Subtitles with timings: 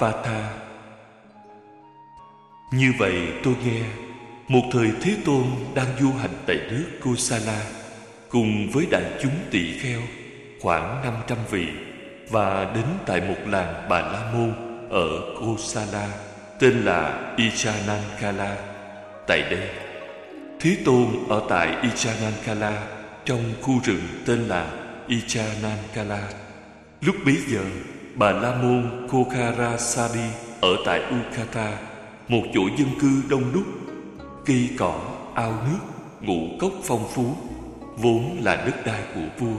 [0.00, 0.10] Kinh
[2.72, 3.14] Như vậy
[3.44, 3.82] tôi nghe,
[4.48, 7.62] Một thời Thế Tôn đang du hành tại nước Kosala
[8.28, 10.00] Cùng với đại chúng tỳ kheo
[10.60, 11.66] khoảng 500 vị
[12.30, 14.52] Và đến tại một làng Bà La Môn
[14.90, 16.08] ở Kosala
[16.60, 18.56] Tên là Icanankala
[19.26, 19.68] Tại đây,
[20.60, 22.86] Thế Tôn ở tại Icanankala
[23.24, 24.70] Trong khu rừng tên là
[25.08, 26.28] Icanankala
[27.00, 27.64] Lúc bấy giờ
[28.18, 31.78] Bà La Môn Kokharasari ở tại Ukata,
[32.28, 33.64] một chỗ dân cư đông đúc,
[34.46, 35.00] cây cỏ,
[35.34, 35.78] ao nước,
[36.20, 37.24] ngũ cốc phong phú,
[37.96, 39.56] vốn là đất đai của vua.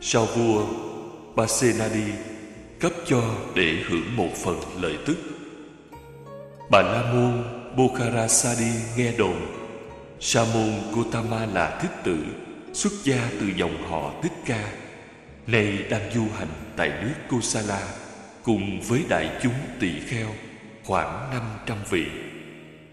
[0.00, 0.64] Sau vua
[1.36, 2.12] Pasenadi
[2.80, 3.22] cấp cho
[3.54, 5.16] để hưởng một phần lợi tức.
[6.70, 7.44] Bà La Môn
[7.76, 9.36] Bokharasadi nghe đồn
[10.20, 12.18] Sa môn Gotama là thích tử
[12.72, 14.79] xuất gia từ dòng họ Thích Ca
[15.46, 17.82] nay đang du hành tại nước Kosala
[18.42, 20.28] cùng với đại chúng tỳ kheo
[20.84, 22.06] khoảng 500 vị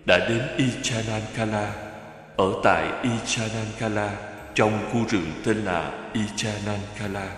[0.06, 1.74] đã đến Ichanankala
[2.38, 4.16] ở tại Ichanankala
[4.56, 7.36] trong khu rừng tên là Ichanankala.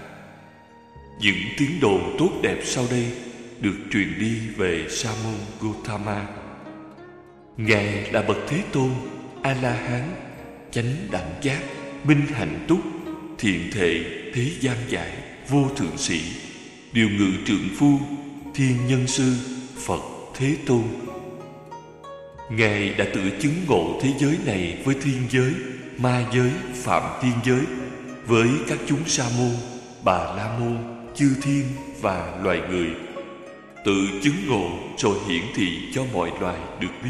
[1.22, 3.06] Những tiếng đồn tốt đẹp sau đây
[3.60, 6.28] được truyền đi về Sa môn Gautama.
[7.58, 8.90] Ngài là bậc Thế Tôn,
[9.42, 10.04] A La Hán,
[10.72, 11.60] chánh đẳng giác,
[12.04, 12.80] minh hạnh túc,
[13.38, 15.12] thiện thệ, thế gian giải,
[15.50, 16.22] vô thượng sĩ,
[16.94, 18.00] điều ngự trượng phu,
[18.56, 19.36] thiên nhân sư,
[19.86, 20.02] Phật
[20.36, 20.84] Thế Tôn.
[22.50, 25.54] Ngài đã tự chứng ngộ thế giới này với thiên giới,
[25.98, 27.62] ma giới, phạm thiên giới,
[28.26, 29.52] với các chúng sa môn,
[30.04, 30.78] bà la môn,
[31.16, 31.66] chư thiên
[32.02, 32.90] và loài người.
[33.86, 37.10] Tự chứng ngộ rồi hiển thị cho mọi loài được biết.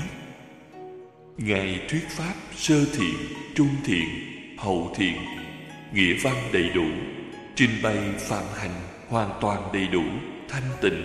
[1.38, 3.16] Ngài thuyết pháp sơ thiện,
[3.56, 4.08] trung thiện,
[4.58, 5.16] hậu thiện,
[5.94, 6.86] nghĩa văn đầy đủ,
[7.56, 8.74] trình bày phạm hành
[9.08, 10.04] hoàn toàn đầy đủ,
[10.50, 11.04] thanh tịnh.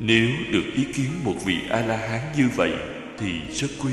[0.00, 2.72] Nếu được ý kiến một vị A-la-hán như vậy
[3.18, 3.92] thì rất quý.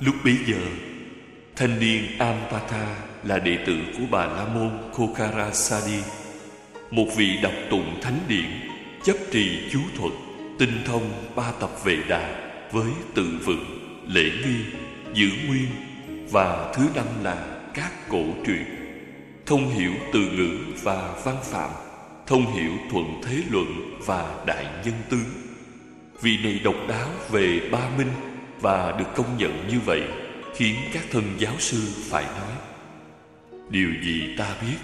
[0.00, 0.60] Lúc bấy giờ,
[1.56, 6.00] thanh niên Ampatha là đệ tử của bà La Môn Kokharasadi,
[6.90, 8.50] một vị đọc tụng thánh điển,
[9.04, 10.12] chấp trì chú thuật,
[10.58, 13.64] tinh thông ba tập vệ đà với tự vựng,
[14.06, 14.58] lễ nghi,
[15.14, 15.66] giữ nguyên
[16.32, 18.64] và thứ năm là các cổ truyện.
[19.46, 21.70] Thông hiểu từ ngữ và văn phạm.
[22.26, 25.24] Thông hiểu thuận thế luận và đại nhân tướng
[26.22, 28.10] vì này độc đáo về ba minh
[28.60, 30.02] và được công nhận như vậy
[30.54, 31.78] khiến các thân giáo sư
[32.10, 32.52] phải nói.
[33.70, 34.76] Điều gì ta biết,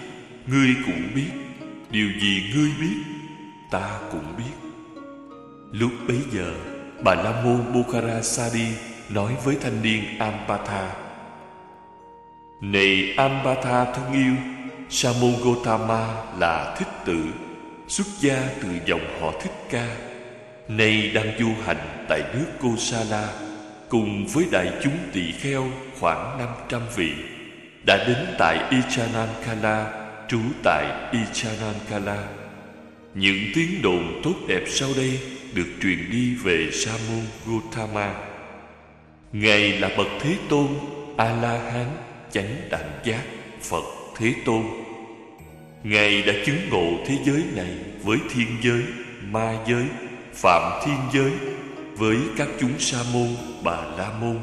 [0.47, 1.31] ngươi cũng biết.
[1.91, 2.97] Điều gì ngươi biết,
[3.71, 4.69] ta cũng biết.
[5.71, 6.53] Lúc bấy giờ,
[7.03, 8.67] bà la môn bukhara sadi
[9.09, 11.08] nói với thanh niên ampatha
[12.61, 14.33] này Ambatha thân yêu
[14.89, 16.07] Sa môn Gotama
[16.39, 17.17] là thích tử,
[17.87, 19.87] Xuất gia từ dòng họ Thích Ca.
[20.67, 23.27] Nay đang du hành tại nước Kosala,
[23.89, 25.65] Cùng với đại chúng tỳ kheo
[25.99, 27.11] khoảng 500 vị,
[27.85, 32.23] Đã đến tại Ichanankala, Trú tại Ichanankala.
[33.13, 35.19] Những tiếng đồn tốt đẹp sau đây
[35.53, 38.13] Được truyền đi về Sa môn Gotama
[39.33, 40.67] Ngài là bậc Thế Tôn
[41.17, 43.23] A-la-hán chánh đẳng giác
[43.61, 43.83] Phật
[44.17, 44.63] Thế Tôn.
[45.83, 47.71] Ngài đã chứng ngộ thế giới này
[48.03, 48.83] với thiên giới,
[49.31, 49.85] ma giới,
[50.33, 51.31] phạm thiên giới
[51.97, 53.27] Với các chúng sa môn,
[53.63, 54.37] bà la môn.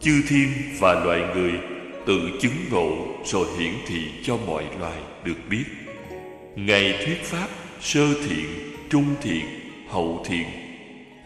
[0.00, 0.48] Chư thiên
[0.78, 1.52] và loài người
[2.06, 5.64] tự chứng ngộ rồi hiển thị cho mọi loài được biết.
[6.56, 7.48] Ngài thuyết pháp
[7.80, 8.46] sơ thiện,
[8.90, 9.44] trung thiện,
[9.88, 10.46] hậu thiện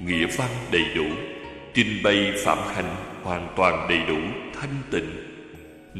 [0.00, 1.04] Nghĩa văn đầy đủ
[1.74, 4.18] Trình bày phạm hạnh hoàn toàn đầy đủ
[4.54, 5.25] thanh tịnh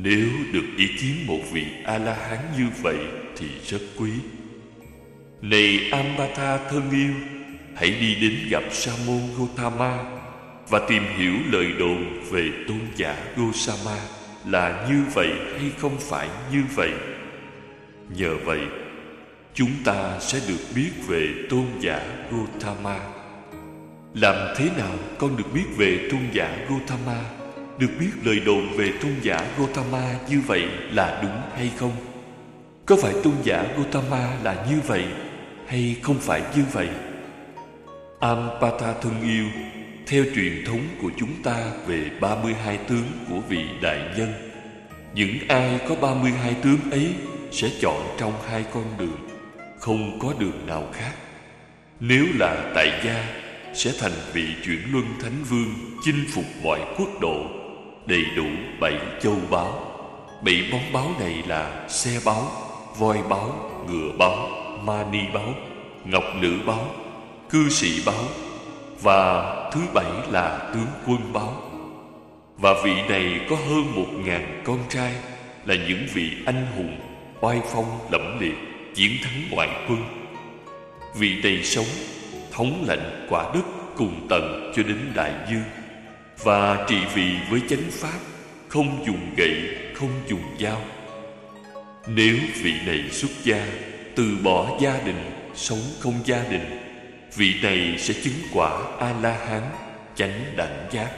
[0.03, 2.99] nếu được ý kiến một vị A-la-hán như vậy
[3.37, 4.11] thì rất quý
[5.43, 7.15] Này Ambatha thân yêu,
[7.75, 10.05] Hãy đi đến gặp Sa môn Gautama
[10.69, 13.99] Và tìm hiểu lời đồn về tôn giả Gosama
[14.47, 16.91] Là như vậy hay không phải như vậy
[18.17, 18.61] Nhờ vậy,
[19.57, 22.99] Chúng ta sẽ được biết về tôn giả Gautama.
[24.15, 27.36] Làm thế nào con được biết về tôn giả Gautama?
[27.79, 31.93] Được biết lời đồn về tôn giả Gotama như vậy là đúng hay không?
[32.87, 35.05] Có phải tôn giả Gotama là như vậy
[35.67, 36.89] hay không phải như vậy?
[38.21, 39.45] Ampata thân yêu,
[40.07, 44.33] theo truyền thống của chúng ta về 32 tướng của vị đại nhân,
[45.15, 47.15] những ai có 32 tướng ấy
[47.53, 49.29] sẽ chọn trong hai con đường,
[49.79, 51.13] không có đường nào khác.
[52.01, 53.29] Nếu là tại gia,
[53.75, 55.75] sẽ thành vị chuyển luân thánh vương
[56.05, 57.66] chinh phục mọi quốc độ
[58.07, 58.47] đầy đủ
[58.81, 59.83] bảy châu báu.
[60.43, 62.43] Bảy món báu này là xe báu,
[62.99, 64.49] voi báu, ngựa báu,
[64.85, 65.55] Mani báo
[66.05, 66.91] Ngọc Nữ báo
[67.51, 68.25] Cư sĩ báo
[69.03, 71.63] Và thứ bảy là tướng quân báo
[72.59, 75.13] Và vị này có hơn một ngàn con trai,
[75.65, 76.97] Là những vị anh hùng,
[77.41, 78.55] Oai phong lẫm liệt,
[78.95, 79.99] Chiến thắng ngoại quân.
[81.15, 81.87] Vị này sống,
[82.53, 83.65] Thống lãnh quả đất
[83.97, 85.76] cùng tầng cho đến đại dương.
[86.43, 88.19] Và trị vì với chánh pháp
[88.69, 90.81] Không dùng gậy, không dùng dao.
[92.07, 93.67] Nếu vị này xuất gia
[94.17, 96.79] Từ bỏ gia đình, sống không gia đình
[97.37, 99.63] Vị này sẽ chứng quả A-la-hán
[100.15, 101.11] Chánh đẳng giác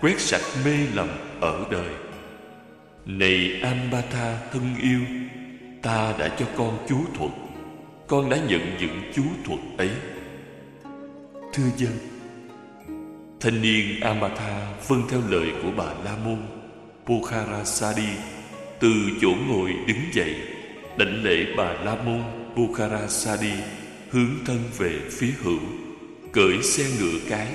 [0.00, 1.08] Quét sạch mê lầm
[1.40, 1.90] ở đời.
[3.06, 5.00] Này Ambatha thân yêu
[5.82, 7.30] Ta đã cho con chú thuật.
[8.06, 9.90] Con đã nhận những chú thuật ấy.
[11.52, 12.15] Thưa dân
[13.40, 16.38] Thanh niên Amatha vâng theo lời của bà La Môn,
[17.06, 18.08] Bukharasadi,
[18.80, 20.34] Từ chỗ ngồi đứng dậy,
[20.98, 22.22] Đảnh lễ bà La Môn,
[22.56, 23.52] Bukharasadi,
[24.10, 25.60] Hướng thân về phía hữu,
[26.32, 27.46] Cởi xe ngựa cái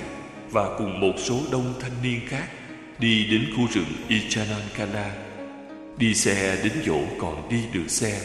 [0.50, 2.48] Và cùng một số đông thanh niên khác
[2.98, 5.10] Đi đến khu rừng Ichanankana.
[5.96, 8.20] Đi xe đến chỗ còn đi được xe,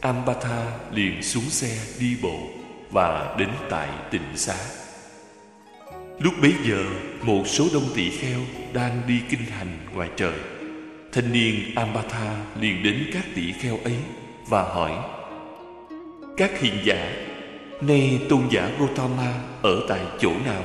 [0.00, 2.48] Ambatha liền xuống xe đi bộ
[2.90, 4.79] Và đến tại tịnh xá.
[6.20, 6.84] Lúc bấy giờ,
[7.22, 8.40] Một số đông tỳ kheo
[8.72, 10.34] Đang đi kinh hành ngoài trời.
[11.12, 13.96] Thanh niên Ambatha liền đến các tỳ kheo ấy
[14.48, 14.92] Và hỏi,
[16.36, 17.12] Các hiền giả,
[17.80, 20.64] Nay tôn giả Gotama ở tại chỗ nào?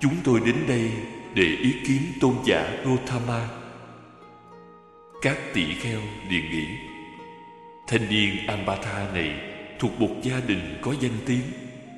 [0.00, 0.90] Chúng tôi đến đây
[1.34, 3.48] để ý kiến tôn giả Gotama
[5.22, 6.00] Các tỷ kheo
[6.30, 6.66] liền nghĩ,
[7.88, 9.30] Thanh niên Ambatha này
[9.78, 11.42] thuộc một gia đình có danh tiếng,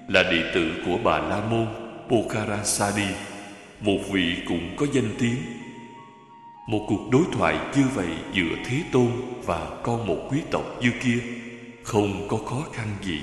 [0.08, 1.88] Là đệ tử của bà La Môn.
[2.08, 3.06] Pokharasadi
[3.81, 5.37] Một vị cũng có danh tiếng.
[6.69, 9.08] Một cuộc đối thoại như vậy giữa Thế Tôn
[9.44, 11.19] và con một quý tộc như kia
[11.82, 13.20] Không có khó khăn gì.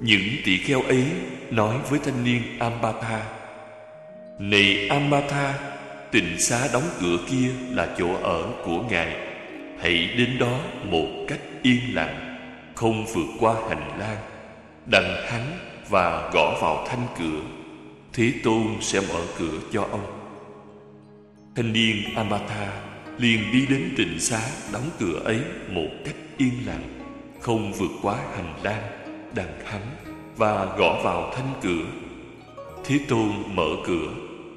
[0.00, 1.04] Những tỷ kheo ấy
[1.50, 3.22] nói với thanh niên Ambata
[4.38, 5.54] Này Ambata
[6.10, 9.16] Tịnh xá đóng cửa kia là chỗ ở của Ngài.
[9.80, 12.38] Hãy đến đó một cách yên lặng,
[12.74, 14.16] Không vượt qua hành lang.
[14.86, 17.40] Đặng hắn và gõ vào thanh cửa,
[18.12, 20.06] thế tôn sẽ mở cửa cho ông.
[21.56, 22.82] Thanh niên amatha
[23.18, 24.40] liền đi đến trịnh xá
[24.72, 26.82] đóng cửa ấy một cách yên lặng,
[27.40, 28.82] không vượt quá hành lang,
[29.34, 29.82] đằng hắn
[30.36, 31.84] và gõ vào thanh cửa.
[32.84, 34.08] Thế tôn mở cửa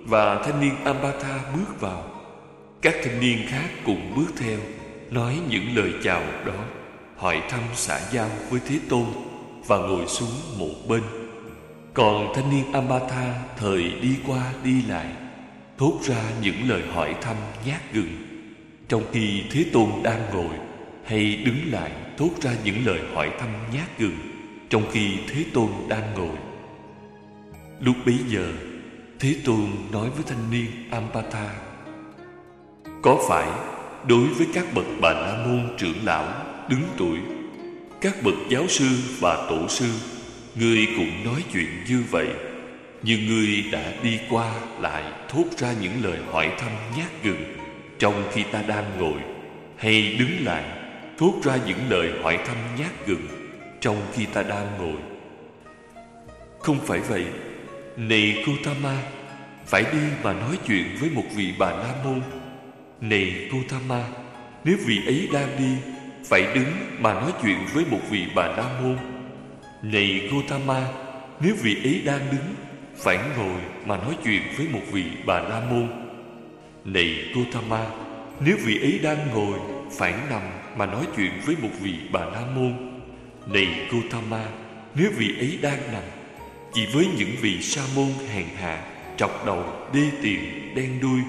[0.06, 2.04] và thanh niên amatha bước vào.
[2.82, 4.60] Các thanh niên khác cùng bước theo,
[5.10, 6.64] nói những lời chào đó
[7.18, 9.06] hỏi thăm xã giao với thế tôn
[9.68, 11.21] và ngồi xuống một bên
[11.94, 15.06] còn thanh niên Amatha thời đi qua đi lại,
[15.78, 17.36] Thốt ra những lời hỏi thăm
[17.66, 18.16] nhát gừng.
[18.88, 20.56] Trong khi Thế Tôn đang ngồi
[21.06, 24.18] Hay đứng lại thốt ra những lời hỏi thăm nhát gừng,
[24.70, 26.38] Trong khi Thế Tôn đang ngồi.
[27.80, 28.54] Lúc bấy giờ,
[29.20, 31.50] Thế Tôn nói với thanh niên Ampatha
[33.02, 33.48] Có phải
[34.08, 36.26] đối với các bậc bà la môn trưởng lão
[36.70, 37.18] đứng tuổi,
[38.02, 38.88] Các bậc giáo sư
[39.20, 39.90] và tổ sư
[40.56, 42.28] Ngươi cũng nói chuyện như vậy,
[43.04, 47.44] Nhưng ngươi đã đi qua lại thốt ra những lời hỏi thăm nhát gừng
[48.00, 49.20] Trong khi ta đang ngồi,
[49.78, 50.64] Hay đứng lại
[51.18, 53.28] thốt ra những lời hỏi thăm nhát gừng
[53.82, 55.02] Trong khi ta đang ngồi.
[56.60, 57.26] Không phải vậy
[57.98, 59.04] Này Gotama
[59.66, 62.22] Phải đi mà nói chuyện với một vị bà La Môn
[63.02, 64.04] Này Gotama
[64.64, 65.92] Nếu vị ấy đang đi,
[66.30, 68.98] Phải đứng mà nói chuyện với một vị bà La Môn
[69.82, 70.88] này Gotama
[71.40, 72.56] Nếu vị ấy đang đứng
[72.96, 75.88] Phải ngồi mà nói chuyện với một vị bà La Môn.
[76.86, 77.86] Này Gotama
[78.40, 79.60] Nếu vị ấy đang ngồi
[79.98, 80.42] Phải nằm
[80.78, 82.74] mà nói chuyện với một vị bà La Môn.
[83.48, 84.46] Này Gotama
[84.96, 86.04] Nếu vị ấy đang nằm
[86.74, 88.86] Chỉ với những vị sa môn hèn hạ
[89.18, 91.20] Trọc đầu, đê tiện, đen đuôi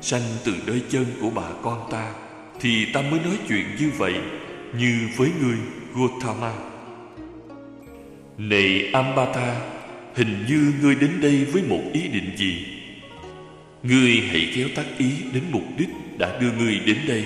[0.00, 2.12] Sanh từ đôi chân của bà con ta
[2.60, 4.14] Thì ta mới nói chuyện như vậy
[4.78, 5.58] Như với người
[5.94, 6.73] Gotama
[8.38, 9.60] này Ambata
[10.14, 12.66] Hình như ngươi đến đây với một ý định gì?
[13.82, 15.88] Ngươi hãy kéo tác ý đến mục đích
[16.18, 17.24] đã đưa ngươi đến đây.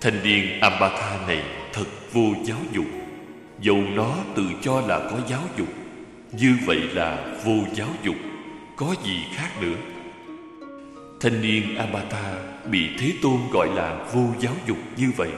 [0.00, 2.86] Thanh niên Ambata này thật vô giáo dục.
[3.60, 5.68] Dầu nó tự cho là có giáo dục
[6.32, 8.16] Như vậy là vô giáo dục
[8.76, 9.76] Có gì khác nữa?
[11.20, 12.34] Thanh niên Ambata
[12.70, 15.30] bị Thế Tôn gọi là vô giáo dục như vậy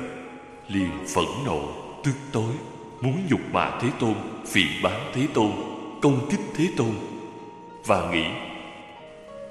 [0.68, 1.72] Liền phẫn nộ,
[2.04, 2.52] tức tối
[3.00, 4.14] muốn nhục mạ Thế Tôn,
[4.46, 5.52] phỉ báng Thế Tôn,
[6.02, 6.92] công kích Thế Tôn.
[7.86, 8.24] Và nghĩ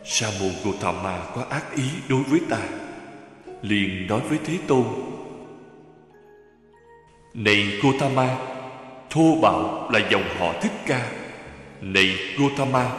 [0.05, 2.59] Sa môn Gotama có ác ý đối với ta.
[3.61, 4.83] Liền nói với Thế Tôn
[7.33, 8.37] Này Gotama
[9.09, 11.11] Thô bạo là dòng họ Thích Ca.
[11.81, 12.91] Này Gotama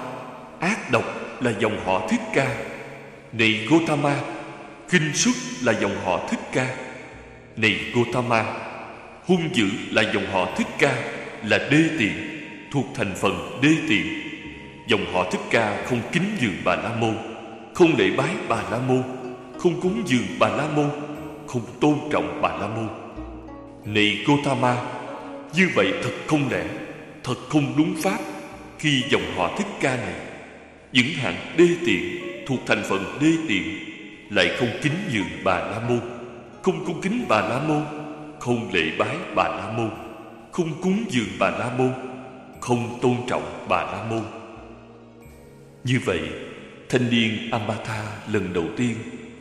[0.60, 1.04] Ác độc
[1.40, 2.56] là dòng họ Thích Ca.
[3.32, 4.20] Này Gotama
[4.88, 6.74] Kinh xuất là dòng họ Thích Ca.
[7.56, 8.67] Này Gotama
[9.28, 10.96] Hung dữ là dòng họ Thích Ca,
[11.44, 12.12] Là đê tiện,
[12.70, 14.06] Thuộc thành phần đê tiện.
[14.86, 17.14] Dòng họ Thích Ca không kính dường Bà La Môn,
[17.74, 19.02] Không lễ bái Bà La Môn,
[19.58, 20.90] Không cúng dường Bà La Môn,
[21.46, 22.88] Không tôn trọng Bà La Môn.
[23.84, 24.76] Này Gotama
[25.54, 26.64] Như vậy thật không lẽ,
[27.24, 28.18] Thật không đúng pháp
[28.78, 30.14] Khi dòng họ Thích Ca này,
[30.92, 32.02] Những hạng đê tiện
[32.46, 33.62] Thuộc thành phần đê tiện,
[34.30, 36.00] Lại không kính dường Bà La Môn,
[36.62, 37.97] Không cung kính Bà La Môn?
[38.40, 39.90] Không lễ bái Bà La Môn.
[40.52, 41.92] Không cúng dường Bà La Môn.
[42.60, 44.22] Không tôn trọng Bà La Môn.
[45.84, 46.20] Như vậy,
[46.88, 48.02] Thanh niên Ambatha
[48.32, 48.94] lần đầu tiên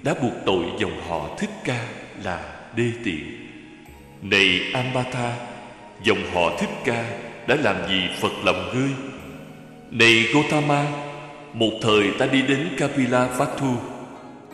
[0.03, 1.85] Đã buộc tội dòng họ Thích Ca
[2.23, 2.39] là
[2.75, 3.47] đê tiện.
[4.21, 5.33] Này Ambatha
[6.03, 7.05] Dòng họ Thích Ca
[7.47, 8.89] đã làm gì Phật lòng ngươi?
[9.91, 10.85] Này Gotama
[11.53, 13.75] Một thời ta đi đến Kapila Vatu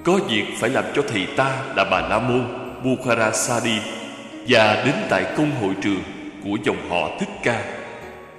[0.04, 2.44] Có việc phải làm cho thầy ta là Bà La Môn,
[2.84, 4.03] bukhara Bukharasadi
[4.48, 6.04] và đến tại công hội trường
[6.44, 7.64] của dòng họ Thích Ca.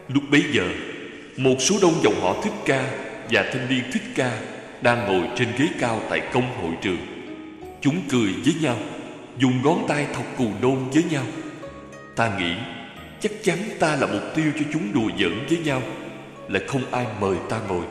[0.08, 0.68] Lúc bấy giờ,
[1.36, 2.84] Một số đông dòng họ Thích Ca
[3.30, 4.38] Và thanh niên Thích Ca
[4.80, 6.98] Đang ngồi trên ghế cao tại công hội trường.
[7.80, 8.76] Chúng cười với nhau,
[9.38, 11.24] Dùng ngón tay thọc cù nôn với nhau.
[12.16, 12.54] Ta nghĩ
[13.20, 15.82] Chắc chắn ta là mục tiêu cho chúng đùa giỡn với nhau,
[16.48, 17.84] là không ai mời ta ngồi.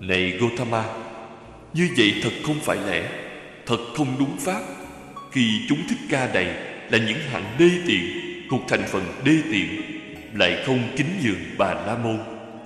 [0.00, 0.84] Này Gotama
[1.72, 3.08] Như vậy thật không phải lẽ,
[3.66, 4.60] Thật không đúng pháp.
[5.32, 8.04] Khi chúng thích ca này là những hạng đê tiện
[8.50, 9.82] Thuộc thành phần đê tiện
[10.34, 12.18] Lại không kính dường bà La Môn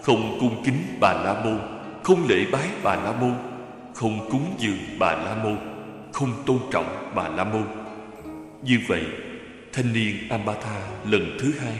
[0.02, 1.58] Không cung kính bà La Môn
[2.02, 3.34] Không lễ bái bà La Môn
[3.94, 5.56] Không cúng dường bà La Môn
[6.12, 7.64] Không tôn trọng bà La Môn
[8.62, 9.02] Như vậy
[9.72, 11.74] Thanh niên Ambatha lần thứ hai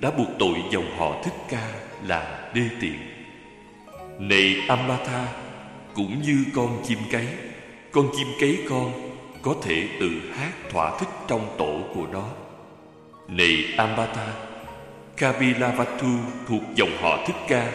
[0.00, 1.68] đã buộc tội dòng họ Thích Ca
[2.06, 2.94] là đê tiện.
[4.18, 5.28] Này Ambatha,
[5.94, 7.26] cũng như con chim cấy,
[7.92, 9.11] con chim cấy con
[9.42, 12.24] có thể tự hát thỏa thích trong tổ của nó.
[13.28, 14.26] Này Ambata,
[15.16, 16.08] Kapilavatu
[16.48, 17.72] thuộc dòng họ Thích Ca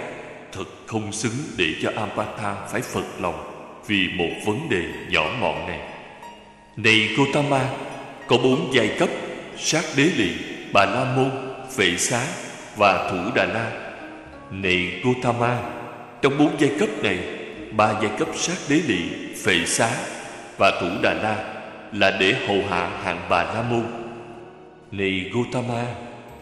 [0.51, 3.53] thật không xứng để cho Ambata phải phật lòng
[3.87, 5.79] vì một vấn đề nhỏ mọn này.
[6.77, 7.69] Này Gotama,
[8.27, 9.09] có bốn giai cấp
[9.57, 10.31] sát đế lì
[10.73, 11.31] bà la môn
[11.75, 12.25] vệ xá
[12.77, 13.71] và thủ đà la
[14.51, 15.59] này gotama
[16.21, 17.19] trong bốn giai cấp này
[17.71, 19.09] ba giai cấp sát đế lì
[19.43, 19.89] vệ xá
[20.57, 21.56] và thủ đà la
[21.91, 23.83] là để hầu hạ hạng bà la môn.
[24.91, 25.85] Này gotama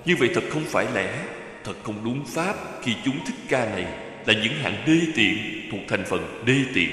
[0.06, 1.20] như vậy thật không phải lẽ,
[1.64, 3.86] thật không đúng pháp khi chúng thích ca này
[4.26, 5.38] là những hạng đê tiện
[5.72, 6.90] thuộc thành phần đê tiện.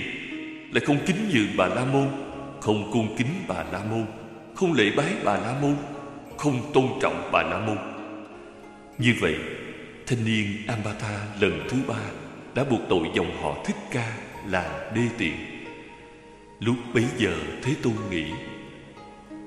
[0.72, 2.08] Lại không kính nhường bà la môn,
[2.60, 4.04] không cung kính bà la môn,
[4.54, 5.76] không lễ bái bà la môn,
[6.36, 7.76] không tôn trọng bà la môn.
[8.98, 9.34] Như vậy,
[10.06, 12.00] thanh niên ambata lần thứ ba
[12.54, 14.12] đã buộc tội dòng họ thích ca
[14.46, 15.51] là đê tiện
[16.64, 18.24] lúc bấy giờ thế tôn nghĩ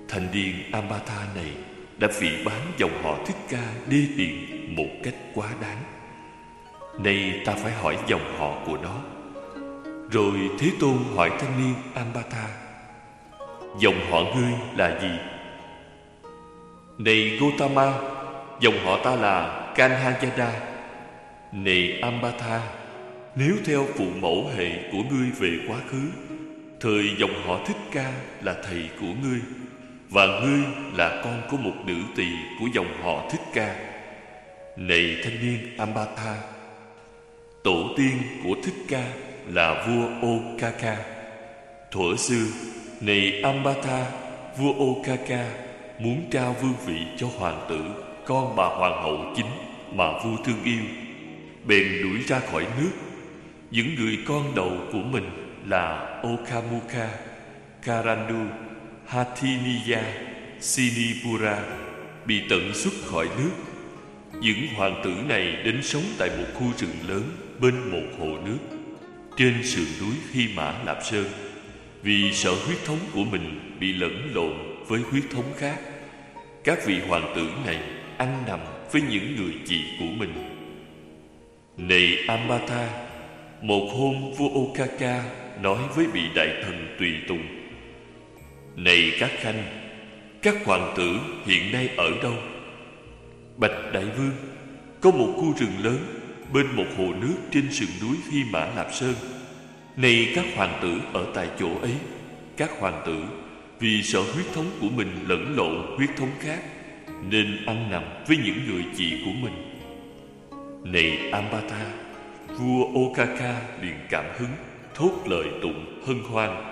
[0.10, 1.52] thanh niên Amatha này
[1.98, 5.78] đã phỉ bán dòng họ thích ca đê tiện một cách quá đáng.
[7.00, 9.02] Nay ta phải hỏi dòng họ của nó.
[10.12, 12.48] Rồi thế tôn hỏi thanh niên Amatha
[13.80, 15.12] dòng họ ngươi là gì?
[16.98, 17.94] Này Gotama
[18.60, 20.52] Dòng họ ta là Kanhayada.
[21.52, 22.62] Này Ambatha
[23.36, 26.02] Nếu theo phụ mẫu hệ của ngươi về quá khứ
[26.80, 29.40] Thời dòng họ Thích Ca là thầy của ngươi,
[30.10, 30.60] Và ngươi
[30.96, 32.28] là con của một nữ tỳ
[32.60, 33.76] của dòng họ Thích Ca.
[34.78, 36.36] Này thanh niên Ambatha,
[37.64, 39.04] Tổ tiên của Thích Ca
[39.48, 40.98] là vua Okaka.
[41.92, 42.46] Thuở xưa,
[43.02, 44.12] Này Ambatha,
[44.58, 45.50] Vua Okaka
[46.00, 47.82] muốn trao vương vị cho hoàng tử,
[48.26, 49.46] con bà hoàng hậu chính
[49.94, 50.84] mà vua thương yêu.
[51.66, 52.92] Bèn đuổi ra khỏi nước,
[53.72, 57.10] những người con đầu của mình là Okamuka,
[57.82, 58.46] Karandu,
[59.06, 60.04] Hathiniya,
[60.60, 61.64] Sinipura
[62.26, 63.52] bị tận xuất khỏi nước.
[64.42, 67.24] Những hoàng tử này đến sống tại một khu rừng lớn
[67.60, 68.58] bên một hồ nước
[69.38, 71.26] trên sườn núi Hy Mã Lạp Sơn
[72.04, 74.54] vì sợ huyết thống của mình bị lẫn lộn
[74.88, 75.80] với huyết thống khác
[76.64, 77.80] các vị hoàng tử này
[78.18, 78.60] ăn nằm
[78.92, 80.34] với những người chị của mình
[81.78, 82.90] này amata
[83.62, 87.44] một hôm vua okaka nói với vị đại thần tùy tùng.
[88.76, 89.64] Này các khanh
[90.42, 92.34] các hoàng tử hiện nay ở đâu?
[93.58, 94.32] Bạch đại vương
[95.02, 95.98] có một khu rừng lớn
[96.54, 99.14] bên một hồ nước trên sườn núi phi Mã Lạp Sơn.
[99.98, 101.94] Này các hoàng tử ở tại chỗ ấy,
[102.58, 103.24] các hoàng tử
[103.80, 106.60] vì sợ huyết thống của mình lẫn lộn huyết thống khác
[107.30, 109.82] Nên ăn nằm với những người chị của mình.
[110.84, 111.86] Này Ambata
[112.48, 114.50] Vua Okaka liền cảm hứng.
[114.96, 116.64] Thốt lời tụng hân hoan.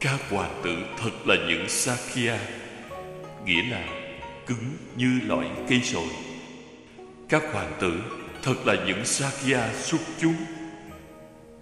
[0.00, 2.38] Các hoàng tử thật là những Sakya
[3.44, 3.84] Nghĩa là
[4.46, 6.08] cứng như loại cây sồi.
[7.28, 7.92] Các hoàng tử
[8.42, 10.34] thật là những Sakya xuất chúng.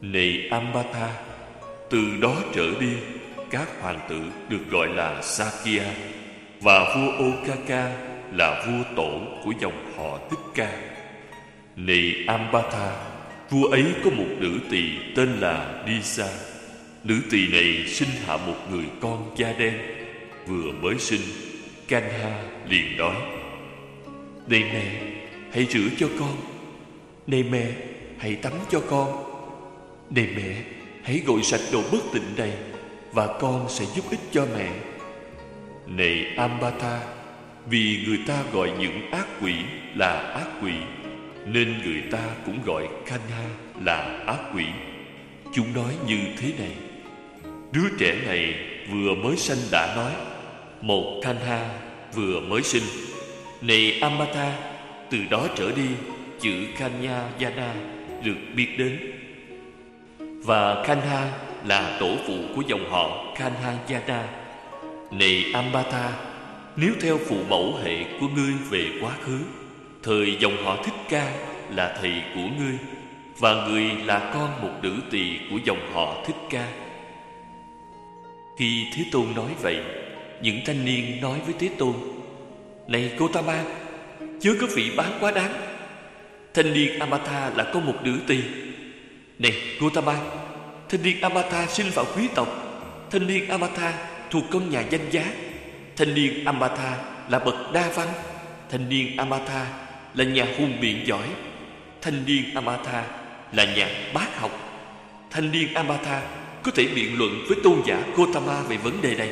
[0.01, 1.23] Này Ambata,
[1.91, 2.93] Từ đó trở đi,
[3.51, 5.85] Các hoàng tử được gọi là Sakya
[6.61, 7.97] Và vua Okaka
[8.33, 10.73] là vua tổ của dòng họ tích Ca.
[11.77, 13.14] Này Ambata
[13.51, 14.83] Vua ấy có một nữ tỳ
[15.17, 16.29] tên là Disa
[17.05, 19.75] Nữ tỳ này sinh hạ một người con da đen,
[20.47, 21.21] Vừa mới sinh.
[21.89, 23.15] Kanha liền nói,
[24.47, 25.01] Này mẹ,
[25.53, 26.37] Hãy rửa cho con.
[27.27, 27.67] Này mẹ,
[28.19, 29.25] Hãy tắm cho con.
[30.11, 30.57] Này mẹ,
[31.03, 32.53] Hãy gội sạch đồ bất tịnh này,
[33.13, 34.69] Và con sẽ giúp ích cho mẹ.
[35.87, 37.01] Này Ambata,
[37.67, 39.55] Vì người ta gọi những ác quỷ
[39.95, 40.73] là ác quỷ
[41.47, 43.45] nên người ta cũng gọi Kanha
[43.85, 44.65] là ác quỷ.
[45.55, 46.73] Chúng nói như thế này.
[47.73, 48.55] Đứa trẻ này
[48.91, 50.13] vừa mới sanh đã nói
[50.81, 51.69] Một Kanha
[52.15, 52.83] vừa mới sinh.
[53.61, 54.59] Này Amata
[55.11, 55.89] Từ đó trở đi
[56.41, 57.75] Chữ Kanya Yana
[58.25, 58.99] được biết đến.
[60.19, 61.33] Và Kanha
[61.67, 64.29] là tổ phụ của dòng họ Kanha Yana
[65.11, 66.13] Này Amata,
[66.77, 69.39] Nếu theo phụ mẫu hệ của ngươi về quá khứ
[70.05, 71.33] Thời dòng họ Thích Ca
[71.71, 72.79] là thầy của ngươi,
[73.39, 76.69] Và người là con một nữ tỳ của dòng họ Thích Ca.
[78.59, 79.81] Khi Thế Tôn nói vậy,
[80.43, 81.95] Những thanh niên nói với Thế Tôn,
[82.89, 83.65] Này Gotama
[84.41, 85.53] Chớ có vị bán quá đáng.
[86.55, 88.39] Thanh niên Amata là có một nữ tỳ.
[89.39, 90.17] Này Gotama
[90.89, 92.49] Thanh niên Amata sinh vào quý tộc.
[93.11, 93.93] Thanh niên Amata
[94.31, 95.25] thuộc con nhà danh giá.
[95.97, 98.09] Thanh niên Amata là bậc đa văn.
[98.71, 99.84] Thanh niên Amata
[100.15, 101.29] là nhà hùng biện giỏi.
[102.03, 103.05] Thanh niên Amatha
[103.53, 104.51] là nhà bác học.
[105.31, 106.23] Thanh niên Amatha
[106.63, 109.31] có thể biện luận với tôn giả Gotama về vấn đề này.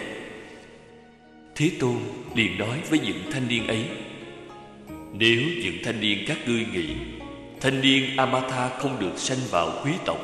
[1.55, 1.97] Thế Tôn
[2.35, 3.85] liền nói với những thanh niên ấy,
[5.12, 6.87] Nếu những thanh niên các ngươi nghĩ
[7.61, 10.18] Thanh niên Amatha không được sanh vào quý tộc,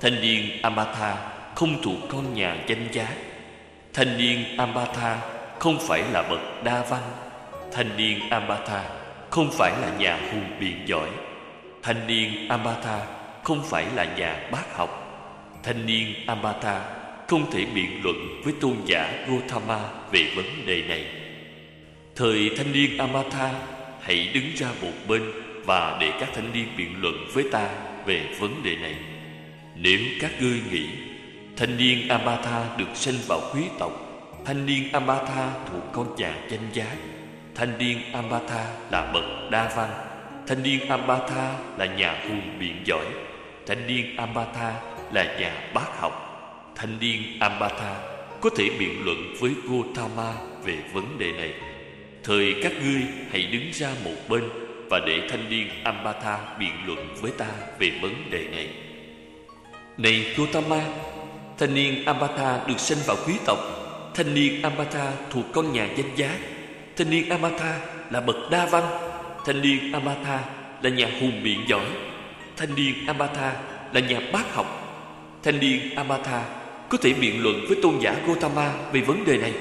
[0.00, 1.16] Thanh niên Amatha
[1.54, 3.08] không thuộc con nhà danh giá,
[3.92, 5.18] Thanh niên Amatha
[5.58, 7.02] không phải là bậc đa văn,
[7.72, 8.99] Thanh niên Amatha
[9.30, 11.08] không phải là nhà hùng biện giỏi
[11.82, 13.06] Thanh niên Amata
[13.42, 15.10] không phải là nhà bác học
[15.62, 19.78] Thanh niên Amata không thể biện luận với tôn giả Gotama
[20.12, 21.04] về vấn đề này.
[22.16, 23.52] Thời thanh niên Amata
[24.00, 25.22] hãy đứng ra một bên
[25.64, 27.68] và để các thanh niên biện luận với ta
[28.06, 28.94] về vấn đề này.
[29.76, 30.86] Nếu các ngươi nghĩ
[31.56, 33.92] thanh niên Amata được sinh vào quý tộc,
[34.44, 36.86] thanh niên Amata thuộc con nhà danh giá,
[37.54, 39.90] thanh niên Ambatha là bậc đa văn,
[40.46, 43.06] thanh niên Ambatha là nhà hùng biện giỏi,
[43.66, 44.74] thanh niên Ambatha
[45.12, 46.12] là nhà bác học,
[46.76, 47.94] thanh niên Ambatha
[48.40, 50.32] có thể biện luận với Gotama
[50.64, 51.54] về vấn đề này.
[52.24, 54.48] Thời các ngươi hãy đứng ra một bên
[54.90, 57.46] và để thanh niên Ambatha biện luận với ta
[57.78, 58.68] về vấn đề này.
[59.96, 60.84] Này Gotama,
[61.58, 63.58] thanh niên Ambatha được sinh vào quý tộc.
[64.14, 66.36] Thanh niên Ambatha thuộc con nhà danh giá.
[66.96, 67.78] Thanh niên Amatha
[68.10, 68.84] là bậc đa văn.
[69.46, 70.44] Thanh niên Amatha
[70.82, 71.86] là nhà hùng biện giỏi.
[72.56, 73.52] Thanh niên Amatha
[73.92, 74.66] là nhà bác học.
[75.42, 76.44] Thanh niên Amatha
[76.88, 79.52] có thể biện luận với tôn giả Gotama về vấn đề này.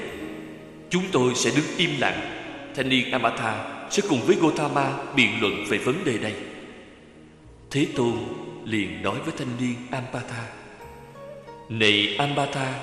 [0.90, 2.20] Chúng tôi sẽ đứng im lặng.
[2.76, 6.34] Thanh niên Amatha sẽ cùng với Gotama biện luận về vấn đề này.
[7.72, 8.14] Thế Tôn
[8.66, 10.44] liền nói với thanh niên Ampatha,
[11.70, 12.74] Này Ampatha,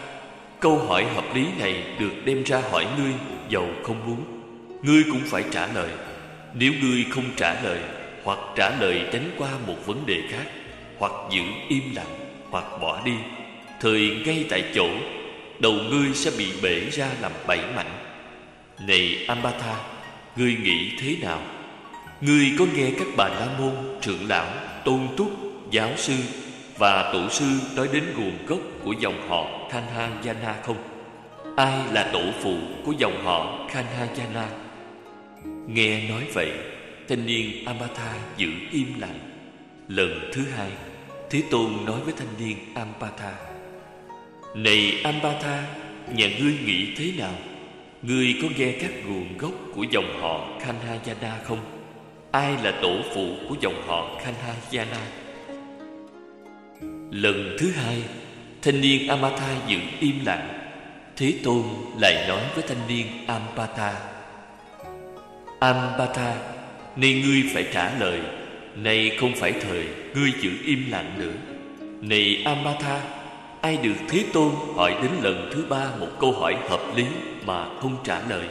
[0.60, 3.12] Câu hỏi hợp lý này được đem ra hỏi ngươi
[3.48, 4.35] Dầu không muốn
[4.82, 5.90] Ngươi cũng phải trả lời
[6.54, 7.78] Nếu ngươi không trả lời
[8.24, 10.44] Hoặc trả lời tránh qua một vấn đề khác
[10.98, 12.18] Hoặc giữ im lặng
[12.50, 13.12] Hoặc bỏ đi
[13.80, 14.88] Thời ngay tại chỗ
[15.58, 17.98] Đầu ngươi sẽ bị bể ra làm bảy mảnh
[18.86, 19.74] Này Ambatha
[20.36, 21.42] Ngươi nghĩ thế nào
[22.20, 24.46] Ngươi có nghe các bà la môn Trưởng lão,
[24.84, 25.30] tôn túc,
[25.70, 26.14] giáo sư
[26.78, 30.76] Và tổ sư nói đến nguồn gốc của dòng họ Kanhayana không?
[31.56, 34.46] Ai là tổ phụ của dòng họ Kanhayana?
[35.66, 36.52] Nghe nói vậy,
[37.08, 39.18] Thanh niên Ampatha giữ im lặng.
[39.88, 40.70] Lần thứ hai,
[41.30, 43.32] Thế Tôn nói với thanh niên Ampatha
[44.56, 45.66] này Ampatha
[46.14, 47.34] Nhà ngươi nghĩ thế nào?
[48.02, 51.58] Ngươi có nghe các nguồn gốc của dòng họ Kanhayana không?
[52.30, 55.00] Ai là tổ phụ của dòng họ Kanhayana
[57.10, 58.02] Lần thứ hai,
[58.62, 60.48] Thanh niên Amatha giữ im lặng.
[61.16, 61.62] Thế Tôn
[62.00, 64.15] lại nói với thanh niên Ampatha
[65.66, 66.34] Ambata
[66.96, 68.20] Nay ngươi phải trả lời
[68.76, 71.32] Nay không phải thời Ngươi giữ im lặng nữa.
[72.00, 73.00] Này Ambata
[73.60, 77.04] Ai được Thế Tôn hỏi đến lần thứ ba Một câu hỏi hợp lý
[77.44, 78.44] mà không trả lời?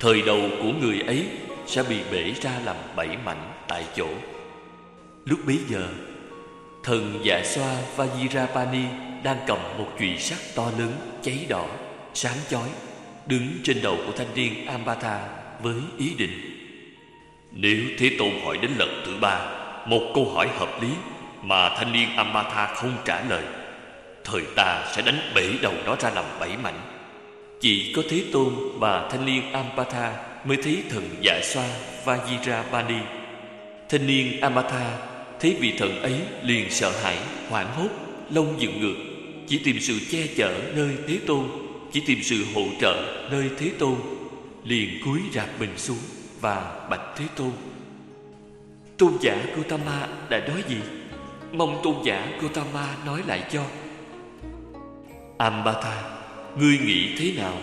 [0.00, 1.26] Thời đầu của người ấy
[1.66, 4.08] Sẽ bị bể ra làm bảy mảnh tại chỗ.
[5.24, 5.88] Lúc bấy giờ
[6.84, 8.84] Thần dạ xoa Vajirapani
[9.22, 11.66] Đang cầm một chùy sắt to lớn Cháy đỏ,
[12.14, 12.68] sáng chói
[13.26, 15.28] Đứng trên đầu của thanh niên Ambata
[15.62, 16.30] với ý định.
[17.52, 19.40] Nếu Thế Tôn hỏi đến lần thứ ba,
[19.86, 20.88] Một câu hỏi hợp lý
[21.42, 23.42] Mà thanh niên amatha không trả lời,
[24.24, 26.80] Thời ta sẽ đánh bể đầu nó ra làm bảy mảnh.
[27.60, 30.12] Chỉ có Thế Tôn và thanh niên amatha
[30.44, 31.68] Mới thấy thần dạ xoa
[32.04, 33.00] Vajirapani
[33.88, 34.98] Thanh niên amatha
[35.40, 37.88] Thấy vị thần ấy liền sợ hãi, Hoảng hốt,
[38.30, 38.94] Lông dựng ngược.
[39.48, 41.44] Chỉ tìm sự che chở nơi Thế Tôn,
[41.92, 43.94] Chỉ tìm sự hỗ trợ nơi Thế Tôn.
[44.66, 45.98] Liền cúi rạp mình xuống
[46.40, 47.50] Và bạch Thế Tôn
[48.98, 50.76] Tôn giả Gotama đã nói gì
[51.52, 53.64] Mong tôn giả Gotama nói lại cho
[55.38, 56.02] Ambata,
[56.58, 57.58] Ngươi nghĩ thế nào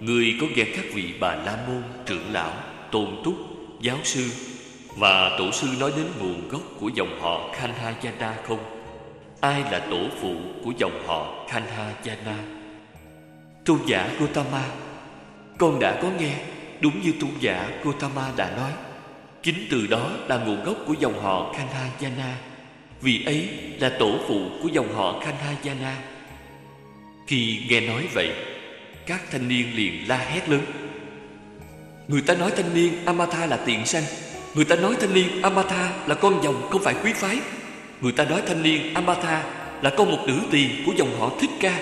[0.00, 2.52] Ngươi có nghe các vị bà la môn, trưởng lão,
[2.90, 3.34] Tôn túc,
[3.80, 4.30] Giáo sư
[4.96, 8.58] và tổ sư nói đến nguồn gốc của dòng họ Khanhayana không?
[9.40, 12.38] Ai là tổ phụ của dòng họ Khanhayana?
[13.64, 14.64] Tôn giả Gotama
[15.58, 16.34] con đã có nghe,
[16.82, 18.72] Đúng như tôn giả Gotama đã nói.
[19.42, 22.36] Chính từ đó là nguồn gốc của dòng họ Khanhayana.
[23.00, 23.48] Vì ấy
[23.80, 25.96] là tổ phụ của dòng họ Khanhayana.
[27.26, 28.32] Khi nghe nói vậy,
[29.06, 30.60] Các thanh niên liền la hét lớn.
[32.08, 34.02] Người ta nói thanh niên Amatha là tiện sanh.
[34.54, 37.38] Người ta nói thanh niên Amatha là con dòng không phải quý phái.
[38.00, 39.44] Người ta nói thanh niên Amatha
[39.82, 41.80] là con một nữ tỳ của dòng họ Thích Ca.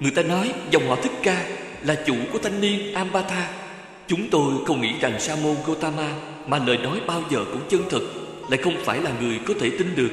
[0.00, 3.50] Người ta nói dòng họ Thích Ca là chủ của thanh niên Amatha
[4.06, 6.14] Chúng tôi không nghĩ rằng Sa môn Gotama
[6.46, 8.02] mà lời nói bao giờ cũng chân thực
[8.50, 10.12] Lại không phải là người có thể tin được.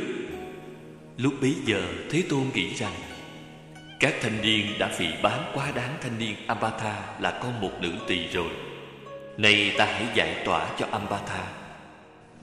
[1.18, 2.94] Lúc bấy giờ, Thế Tôn nghĩ rằng,
[4.00, 7.92] Các thanh niên đã phỉ bán quá đáng thanh niên Amatha là con một nữ
[8.08, 8.50] tỳ rồi.
[9.38, 11.44] Này ta hãy giải tỏa cho Amatha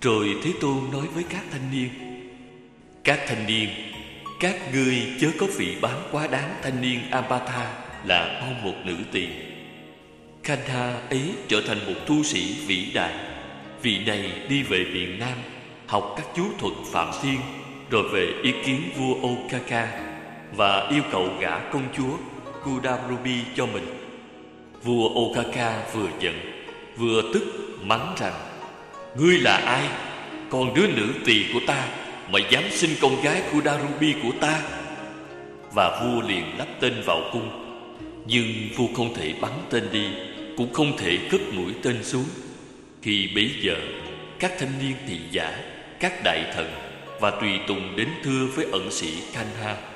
[0.01, 1.89] rồi Thế Tôn nói với các thanh niên,
[3.05, 3.69] Các thanh niên,
[4.41, 8.97] Các ngươi chớ có vị bán quá đáng thanh niên Apatha là mong một nữ
[9.13, 9.29] tỳ
[10.43, 13.15] Kantha ấy trở thành một tu sĩ vĩ đại.
[13.83, 15.39] Vị này đi về miền Nam,
[15.87, 17.41] Học các chú thuật Phạm Thiên,
[17.91, 19.89] Rồi về ý kiến vua Okaka
[20.57, 22.17] Và yêu cầu gả công chúa
[22.65, 23.87] Kudarubi cho mình.
[24.83, 26.35] Vua Okaka vừa giận,
[26.97, 27.43] Vừa tức,
[27.83, 28.35] mắng rằng,
[29.17, 29.89] Ngươi là ai?
[30.51, 31.89] Con đứa nữ tỳ của ta
[32.31, 34.61] Mà dám xin con gái Kudarubi của ta?
[35.75, 37.60] Và vua liền lắp tên vào cung.
[38.27, 40.07] Nhưng vua không thể bắn tên đi,
[40.57, 42.27] Cũng không thể cất mũi tên xuống.
[43.03, 43.77] Khi bấy giờ,
[44.39, 45.63] Các thanh niên thị giả,
[46.01, 46.73] Các đại thần
[47.21, 49.90] Và tùy tùng đến thưa với ẩn sĩ Kanha.